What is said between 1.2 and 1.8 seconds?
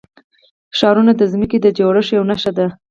ځمکې د